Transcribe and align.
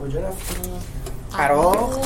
کجا 0.00 0.20
رفتیم 0.20 0.80
عراق؟ 1.38 1.98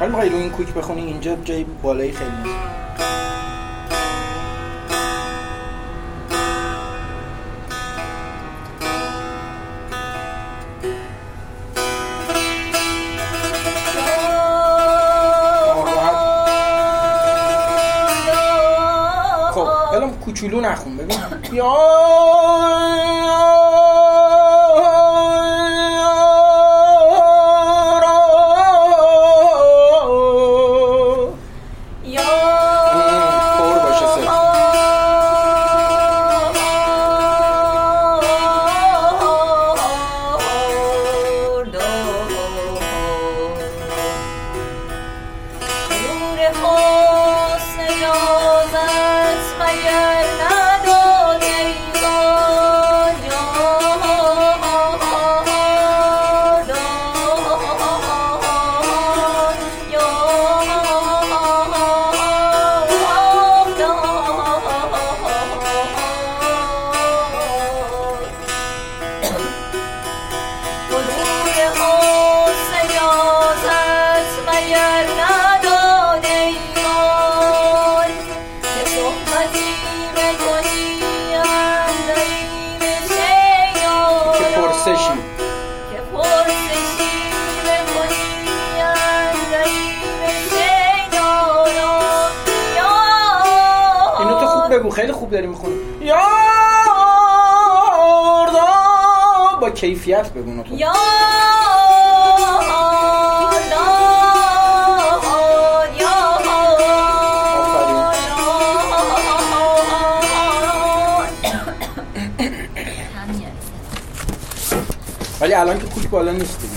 حالا 0.00 0.12
میخوایی 0.12 0.30
رو 0.30 0.36
این 0.36 0.50
کوک 0.50 0.74
بخونی 0.74 1.04
اینجا 1.04 1.36
جای 1.44 1.64
بالایی 1.64 2.12
خیلی 2.12 2.30
نیست. 2.30 2.56
خب 19.52 19.68
الان 19.94 20.10
کوچولو 20.10 20.60
نخون 20.60 20.96
ببین. 20.96 21.18
بگو 94.90 94.96
خیلی 94.96 95.12
خوب 95.12 95.30
داری 95.30 95.46
می‌خونی 95.46 95.74
یاردا 96.00 96.20
با 99.60 99.70
کیفیت 99.70 100.32
بگو 100.32 100.62
تو 100.62 100.76
ولی 115.40 115.54
الان 115.54 115.78
که 115.78 115.86
کوک 115.86 116.08
بالا 116.08 116.32
نیست 116.32 116.60
دیگه 116.60 116.74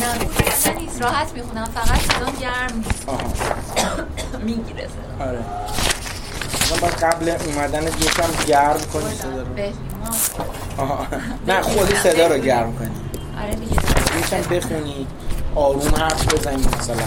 نه 0.00 0.80
نیست 0.80 1.02
راحت 1.02 1.32
می‌خونم 1.32 1.64
فقط 1.74 1.98
صدام 1.98 2.34
گرم 2.40 2.84
می‌گیره 4.44 4.88
آره 5.20 5.44
باید 6.76 6.94
قبل 6.94 7.28
اومدن 7.28 7.86
یکم 7.86 8.44
گرم 8.46 8.80
کنی. 8.92 9.14
صدا 9.14 9.42
رو. 9.42 11.06
نه 11.46 11.62
خودی 11.62 11.94
صدا 11.94 12.26
رو 12.26 12.38
گرم 12.38 12.78
کنی. 12.78 12.90
آره 13.42 13.54
دیگه. 13.54 13.76
یکم 14.18 14.56
بخونی 14.56 15.06
آروم 15.54 15.94
حرف 15.94 16.34
بزنی 16.34 16.66
مثلا. 16.78 17.04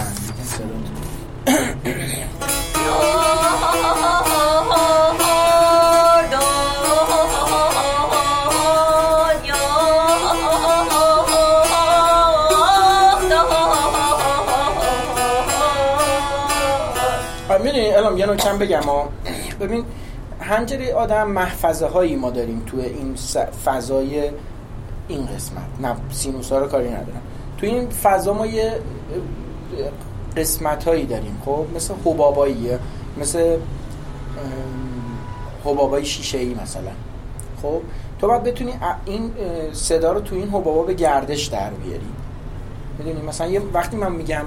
الان 17.97 18.17
یه 18.17 18.25
نکم 18.25 18.57
بگم. 18.57 18.81
ببین 19.61 19.85
هنجری 20.39 20.91
آدم 20.91 21.31
محفظه 21.31 21.85
هایی 21.87 22.15
ما 22.15 22.29
داریم 22.29 22.63
تو 22.67 22.77
این 22.77 23.15
فضای 23.65 24.29
این 25.07 25.25
قسمت. 25.25 25.63
نه 25.81 25.95
سینوس 26.11 26.51
ها 26.51 26.59
رو 26.59 26.67
کاری 26.67 26.89
ندارم. 26.89 27.21
تو 27.57 27.65
این 27.65 27.89
فضا 27.89 28.33
ما 28.33 28.45
یه 28.45 28.79
قسمت 30.37 30.83
هایی 30.83 31.05
داریم 31.05 31.41
خب؟ 31.45 31.65
مثل 31.75 31.93
حباباییه 32.05 32.79
مثل 33.17 33.57
حبابای 35.65 36.05
شیشه 36.05 36.37
ای 36.37 36.53
مثلا. 36.63 36.91
خب؟ 37.61 37.81
تو 38.19 38.27
باید 38.27 38.43
بتونی 38.43 38.73
این 39.05 39.31
صدا 39.73 40.11
رو 40.11 40.19
تو 40.19 40.35
این 40.35 40.47
حبابا 40.47 40.83
به 40.83 40.93
گردش 40.93 41.45
در 41.45 41.69
بیاری. 41.69 42.05
می‌دونی؟ 42.97 43.21
مثلا 43.27 43.47
یه 43.47 43.61
وقتی 43.73 43.97
من 43.97 44.11
میگم 44.11 44.45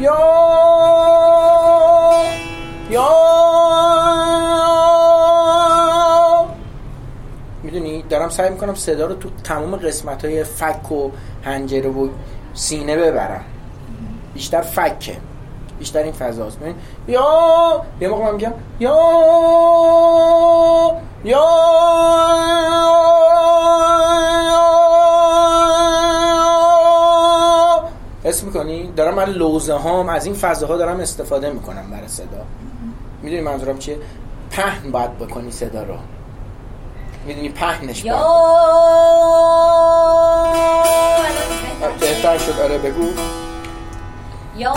یا 0.00 0.18
یا 2.90 3.08
می‌دونی 7.62 8.02
دارم 8.02 8.28
سعی 8.28 8.50
می‌کنم 8.50 8.74
صدا 8.74 9.06
رو 9.06 9.14
تو 9.14 9.30
تمام 9.44 9.76
قسمت 9.76 10.24
های 10.24 10.44
فک 10.44 10.92
و 10.92 11.10
هنجره 11.44 11.90
و 11.90 12.08
سینه 12.54 12.96
ببرم. 12.96 13.44
بیشتر 14.34 14.60
فکه. 14.60 15.16
بیشتر 15.78 16.02
این 16.02 16.12
فضاست 16.12 16.58
ببین 16.58 16.74
یا 17.08 17.84
یه 18.00 18.08
موقع 18.08 18.24
من 18.24 18.32
میگم 18.34 18.52
یا 18.80 18.96
یا 21.24 21.44
حس 28.24 28.44
می‌کنی؟ 28.44 28.92
دارم 28.96 29.14
من 29.14 29.24
لوزه 29.24 29.74
هام 29.74 30.08
از 30.08 30.26
این 30.26 30.34
فضاها 30.34 30.76
دارم 30.76 31.00
استفاده 31.00 31.50
می‌کنم 31.50 31.90
برای 31.90 32.08
صدا. 32.08 32.44
می‌دونی 33.22 33.42
منظورم 33.42 33.78
چیه؟ 33.78 33.98
پهن 34.50 34.90
باید 34.90 35.18
بکنی 35.18 35.50
صدا 35.50 35.82
رو. 35.82 35.94
می‌دونی 37.26 37.48
پهنش 37.48 38.04
یا 38.04 38.16
باید 41.80 41.96
بهتر 42.00 42.38
شد. 42.38 42.60
آره 42.60 42.78
بگو. 42.78 43.08
یا 44.56 44.74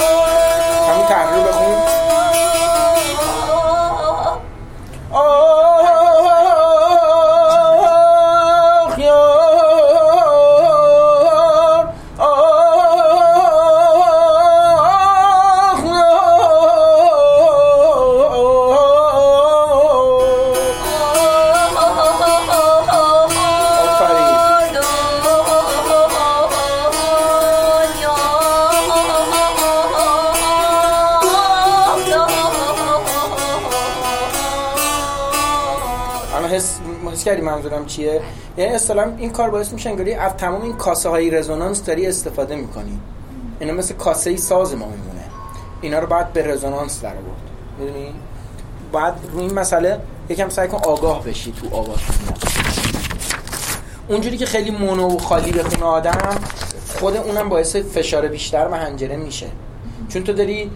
همون 0.89 1.07
تحریر 1.07 1.43
رو 1.43 1.53
منظورم 37.71 37.85
چیه. 37.85 38.21
یعنی 38.57 38.73
اصطلاحا 38.73 39.11
این 39.17 39.29
کار 39.29 39.49
باعث 39.49 39.73
میشه 39.73 39.89
انگاری 39.89 40.13
از 40.13 40.33
تمام 40.33 40.61
این 40.61 40.73
کاسه 40.73 41.09
های 41.09 41.29
رزونانس 41.29 41.83
داری 41.83 42.07
استفاده 42.07 42.55
می‌کنی. 42.55 42.99
اینا 43.59 43.73
مثل 43.73 43.93
کاسه 43.93 44.29
ای 44.29 44.37
ساز 44.37 44.75
ما 44.75 44.85
میمونه. 44.85 45.25
اینا 45.81 45.99
رو 45.99 46.07
باید 46.07 46.33
به 46.33 46.47
رزونانس 46.47 47.01
در 47.01 47.09
آورد. 47.09 47.41
می‌دونی؟ 47.79 48.13
باید 48.91 49.13
روی 49.33 49.41
این 49.43 49.53
مسئله 49.53 49.99
یکم 50.29 50.49
سعی 50.49 50.67
کن 50.67 50.77
آگاه 50.77 51.23
بشی 51.23 51.51
تو 51.51 51.75
آواز 51.75 51.97
اونجوری 54.07 54.37
که 54.37 54.45
خیلی 54.45 54.71
مونو 54.71 55.15
و 55.15 55.17
خالی 55.17 55.51
بخونه 55.51 55.83
آدم 55.83 56.39
خود 56.99 57.17
اونم 57.17 57.49
باعث 57.49 57.75
فشار 57.75 58.27
بیشتر 58.27 58.67
به 58.67 58.77
حنجره 58.77 59.15
میشه. 59.15 59.47
چون 60.09 60.23
تو 60.23 60.33
داری. 60.33 60.71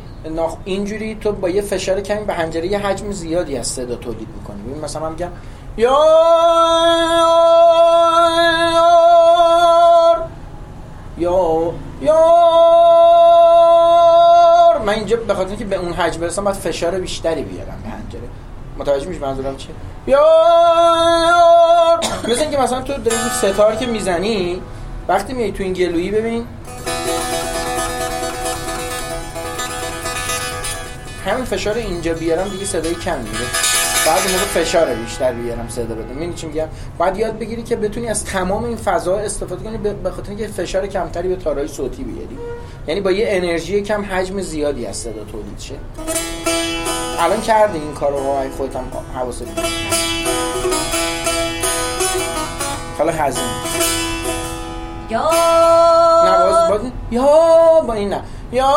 اینجوری 0.65 1.15
تو 1.15 1.31
با 1.31 1.50
یه 1.50 1.62
فشار 1.62 2.01
کمی 2.01 2.25
به 2.25 2.33
حنجره 2.33 2.68
یه 2.68 2.77
حجم 2.77 3.12
زیادی 3.12 3.57
از 3.57 3.68
صدا 3.68 3.95
تولید 3.95 4.27
می‌کنی. 4.38 4.80
مثلا 4.83 5.01
من 5.01 5.12
میگم 5.12 5.30
یا 5.77 6.06
یا 11.18 11.74
یار. 12.01 12.16
من 14.86 14.94
اینجا 14.94 15.18
به 15.18 15.33
خاطر 15.33 15.56
به 15.56 15.75
اون 15.75 15.94
حجم 15.94 16.22
برسم 16.22 16.44
باید 16.44 16.56
فشار 16.56 16.92
بیشتری 16.92 17.44
بیارم. 17.44 17.81
به 17.83 17.89
حنجره 17.89 18.30
متوجه 18.77 19.07
میشه 19.07 19.22
منظورم 19.22 19.57
چیه؟ 19.57 19.75
یار. 20.07 22.00
مثل 22.27 22.42
اینکه 22.42 22.57
مثلا 22.57 22.81
تو 22.81 22.94
داری 22.94 23.18
رو 23.18 23.30
ستار 23.30 23.75
که 23.75 23.86
می‌زنی 23.86 24.62
وقتی 25.07 25.33
میای 25.33 25.51
تو 25.51 25.63
این 25.63 25.74
گلویی 25.74 26.12
ببین. 26.12 26.48
همین 31.25 31.45
فشار 31.45 31.75
اینجا 31.75 32.13
بیارم 32.13 32.50
دیگه 32.50 32.66
صدای 32.66 32.95
کم 32.95 33.18
میره. 33.19 33.75
بعد 34.05 34.21
موقع 34.31 34.45
فشار 34.45 34.93
بیشتر 34.93 35.33
بیارم 35.33 35.69
صدا 35.69 35.95
بده. 35.95 36.13
می‌دونی 36.13 36.33
چی 36.33 36.47
میگم؟ 36.47 36.67
باید 36.97 37.17
یاد 37.17 37.39
بگیری 37.39 37.63
که 37.63 37.75
بتونی 37.75 38.07
از 38.07 38.25
تمام 38.25 38.63
این 38.63 38.77
فضا 38.77 39.17
استفاده 39.17 39.63
کنی 39.63 39.77
به 39.77 40.11
خاطر 40.11 40.29
اینکه 40.29 40.47
فشار 40.47 40.87
کمتری 40.87 41.27
به 41.27 41.35
تارای 41.35 41.67
صوتی 41.67 42.03
بیاری. 42.03 42.37
یعنی 42.87 43.01
با 43.01 43.11
یه 43.11 43.25
انرژی 43.29 43.81
کم 43.81 44.05
حجم 44.05 44.41
زیادی 44.41 44.85
از 44.85 44.97
صدا 44.97 45.23
تولید 45.31 45.59
شه. 45.59 45.75
الان 47.19 47.41
کردی 47.41 47.79
این 47.79 47.93
کارو 47.93 48.33
های 48.35 48.49
خودت 48.49 48.75
هم 48.75 48.83
حواست 49.15 49.45
حالا 52.97 53.11
هزین 53.11 53.43
یا 55.09 55.29
نواز 56.25 56.69
با 56.69 56.79
یا 57.11 57.81
با 57.87 57.93
این 57.93 58.09
نه. 58.09 58.21
یا 58.51 58.71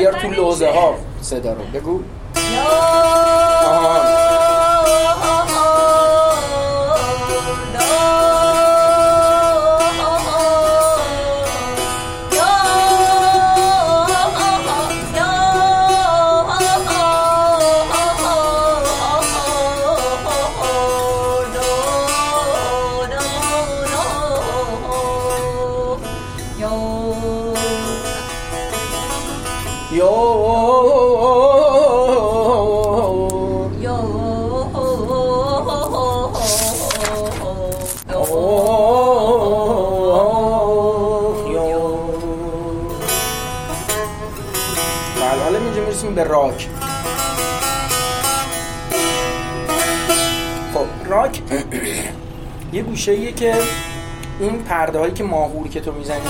بیار 0.00 0.12
تو 0.12 0.28
لوزه 0.28 0.70
ها 0.70 0.94
صدا 1.22 1.52
رو. 1.52 1.62
بگو. 1.74 2.00
آها. 3.66 4.09
گوشه 52.90 53.12
ایه 53.12 53.32
که 53.32 53.54
اون 54.40 54.58
پرده 54.58 54.98
هایی 54.98 55.12
که 55.12 55.24
ماهوری 55.24 55.68
که 55.68 55.80
تو 55.80 55.92
می‌زنی 55.92 56.20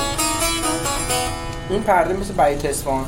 اون 1.68 1.82
پرده 1.82 2.14
مثل 2.14 2.32
بیت 2.32 2.64
اسفان. 2.64 3.04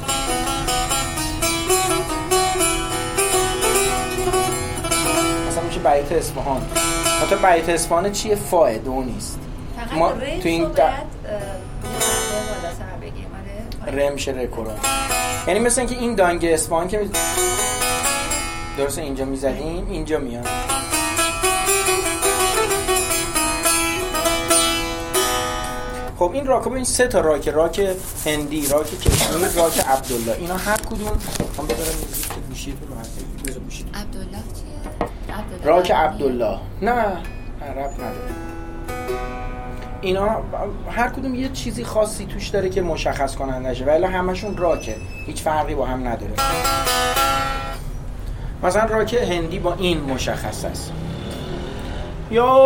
مثلا 5.49 5.63
میشه 5.63 5.81
بیت 5.81 6.13
اصفهان 6.13 6.63
مثلا 7.25 7.53
بیت 7.53 7.69
اصفهان 7.69 8.13
چیه؟ 8.13 8.35
فاه 8.35 8.79
دو 8.79 9.03
نیست. 9.03 9.39
ما 9.93 10.13
تو 10.13 10.49
این 10.49 10.65
د... 10.65 10.81
رم 13.87 14.13
میشه 14.13 14.31
رکوران 14.31 14.77
یعنی 15.47 15.61
مثل 15.61 15.81
اینکه 15.81 15.99
این 15.99 16.15
دانگ 16.15 16.45
اسپان 16.45 16.89
که 16.89 17.09
درسته 18.79 19.03
اینجا 19.03 19.25
می‌زدیم 19.25 19.87
اینجا 19.91 20.19
میاد. 20.19 20.49
خب 26.23 26.33
این 26.33 26.47
راک 26.47 26.67
این 26.67 26.85
سه 26.85 27.07
تا 27.07 27.21
راک 27.21 27.49
راک 27.49 27.97
هندی 28.27 28.67
راک 28.67 29.01
کشمیر 29.01 29.49
راک 29.57 29.79
عبدالله. 29.79 30.37
اینا 30.39 30.57
هر 30.57 30.77
کدوم 30.77 31.09
هم 31.09 31.67
بذارم 31.67 31.99
که 32.35 32.41
گوشی 32.49 32.73
تو 32.73 32.95
عبدالله 33.99 34.31
چیه؟ 34.31 35.65
راک 35.65 35.91
عبدالله. 35.91 36.59
نه 36.83 36.93
عرب 36.93 37.93
نداره. 37.95 38.33
اینا 40.01 40.43
هر 40.91 41.09
کدوم 41.09 41.35
یه 41.35 41.49
چیزی 41.49 41.85
خاصی 41.85 42.27
توش 42.27 42.49
داره 42.49 42.71
که 42.71 42.83
مشخص 42.83 43.37
کنندشه 43.37 43.85
ولی 43.85 44.05
همشون 44.05 44.57
راکه. 44.57 44.97
هیچ 45.27 45.43
فرقی 45.43 45.75
با 45.75 45.87
هم 45.87 46.09
نداره. 46.09 46.33
مثلا 48.63 48.85
راک 48.85 49.15
هندی 49.15 49.59
با 49.59 49.75
این 49.75 50.01
مشخص 50.01 50.65
است. 50.65 50.93
یا 52.31 52.59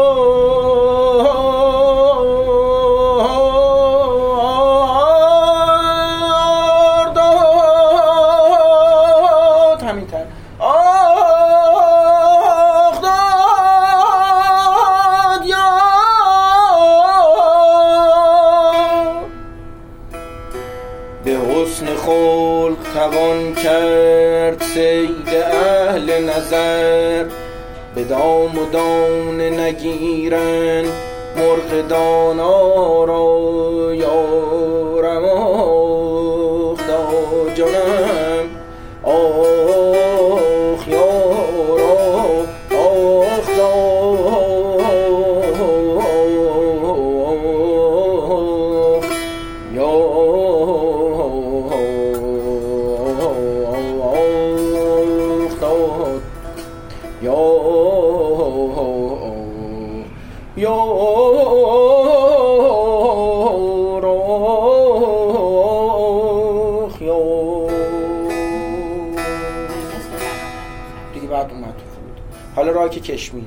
راک 72.71 72.91
کشمیر. 72.91 73.45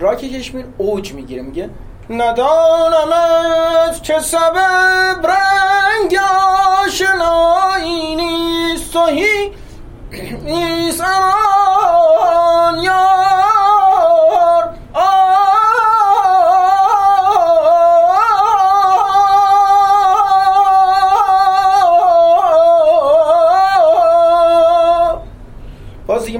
راک 0.00 0.18
کشمیر 0.18 0.64
اوج 0.78 1.12
می‌گیره 1.12 1.42
میگه 1.42 1.70
ندانم 2.10 3.12
از 3.88 4.02
چه 4.02 4.20
سبب 4.20 5.26
رنگ 5.26 6.18
آشنایی 6.84 8.16
نیست 8.16 8.96
و 8.96 9.10
نیست 10.44 11.00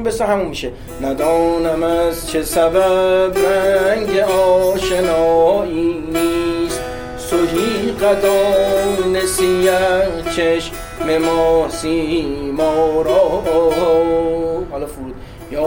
بس 0.07 0.23
همون 0.23 0.47
میشه. 0.49 0.73
ندانم 1.03 1.83
از 1.83 2.31
چه 2.31 2.43
سبب 2.43 3.39
رنگ 3.39 4.19
آشنایی 4.19 6.05
نیست. 6.13 6.81
سهی 7.19 7.91
قدان 7.93 9.27
سیه 9.27 9.79
چشم 10.37 10.73
ما 11.19 11.69
سیما 11.69 13.03
را. 13.03 13.43
حالا 14.71 14.87
فرود. 14.87 15.15
یا 15.51 15.65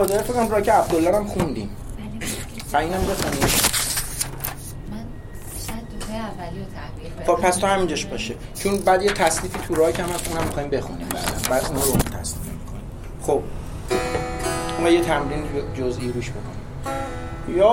خدا 0.00 0.18
فکر 0.22 0.32
کنم 0.32 0.48
راک 0.48 0.68
عبدالله 0.68 1.16
هم 1.16 1.26
خوندیم. 1.26 1.76
بله. 2.72 2.88
بخونیم. 2.88 3.40
من 4.90 5.04
دوره 5.90 6.14
اولی 6.14 6.60
رو 7.26 7.34
خب 7.36 7.42
پس 7.42 7.56
تو 7.56 7.66
همینجاش 7.66 8.04
باشه. 8.06 8.34
چون 8.54 8.76
بعد 8.76 9.02
یه 9.02 9.12
تصنیفی 9.12 9.58
تو 9.68 9.74
راک 9.74 10.00
هم 10.00 10.08
هست 10.08 10.28
اونم 10.28 10.44
می‌خوایم 10.44 10.70
بخونیم 10.70 11.08
بعدا. 11.08 11.48
بعد 11.50 11.64
اون 11.64 11.76
رو 11.76 11.82
تصنیف 11.92 12.46
می‌کنیم. 12.46 12.82
خب. 13.22 13.42
ما 14.82 14.88
یه 14.88 15.00
تمرین 15.00 15.44
جزئی 15.74 16.12
روش 16.12 16.30
بکنیم. 16.30 16.60
یا 17.56 17.72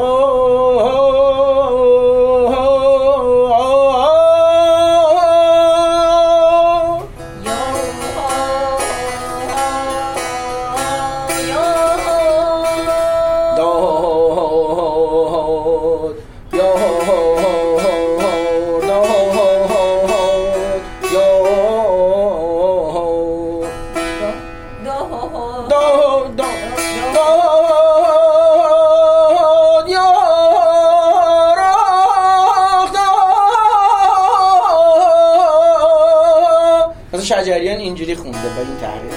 مثلا 37.17 37.43
شجریان 37.43 37.77
اینجوری 37.77 38.15
خونده 38.15 38.37
با 38.37 38.61
این 38.61 38.77
تحریر. 38.77 39.11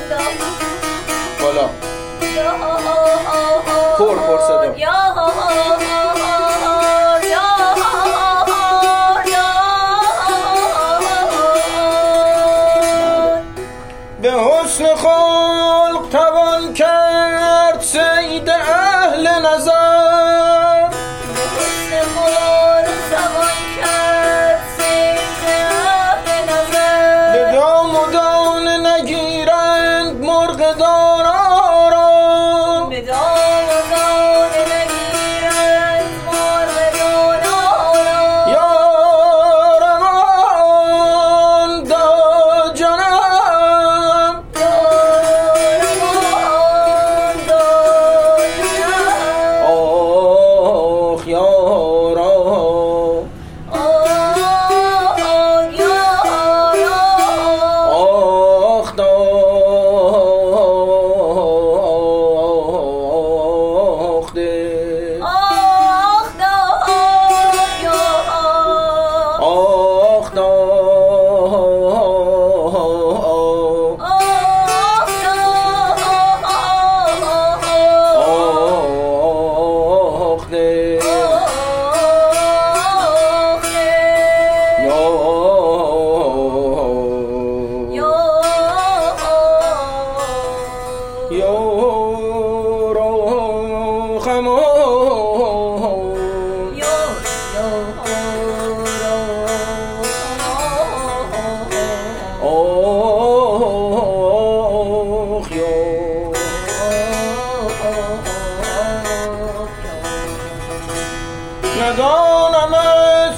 بالا. 1.43 1.69
پر 3.99 4.15
پر 4.15 4.39
صدا. 4.39 4.75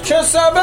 سبب 0.04 0.61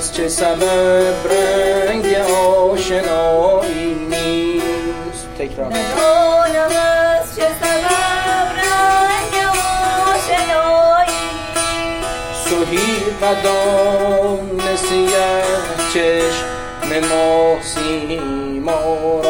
از 0.00 0.14
چه 0.14 0.28
سبب 0.28 1.32
رنگ 1.32 2.06
آشنایی 2.14 3.94
نیست؟ 4.10 5.28
تکرار. 5.38 5.72
سهی 12.44 12.80
قدام 13.22 14.60
سیه 14.76 15.42
چشم 15.94 16.46
ما 17.10 17.56
سیما 17.62 19.20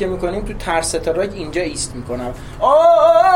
که 0.00 0.06
می‌کنیم 0.06 0.44
تو 0.44 0.54
ترس 0.54 0.88
ستاره 0.88 1.28
اینجا 1.34 1.62
ایست 1.62 1.94
می‌کنم. 1.94 2.34
آه! 2.60 3.29